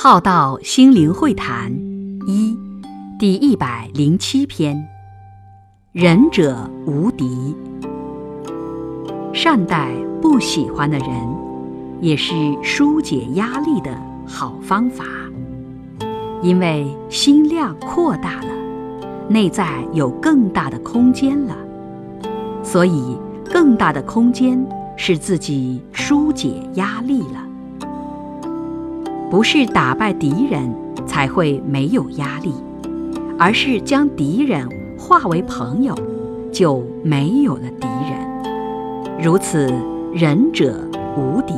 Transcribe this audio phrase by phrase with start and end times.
[0.00, 1.72] 浩道心灵会谈
[2.24, 2.56] 一
[3.18, 4.80] 第一百零七篇：
[5.90, 7.52] 仁者无敌。
[9.34, 9.92] 善待
[10.22, 11.08] 不喜欢的人，
[12.00, 12.32] 也是
[12.62, 13.90] 疏解压力的
[14.24, 15.04] 好方法。
[16.42, 18.54] 因为心量扩大了，
[19.28, 21.56] 内在有更大的空间了，
[22.62, 23.18] 所以
[23.52, 27.47] 更大的空间使自己疏解压力了。
[29.30, 30.74] 不是打败敌人
[31.06, 32.54] 才会没有压力，
[33.38, 34.66] 而是将敌人
[34.98, 35.94] 化为朋友，
[36.50, 39.22] 就没有了敌人。
[39.22, 39.70] 如此，
[40.14, 40.74] 仁者
[41.16, 41.54] 无敌。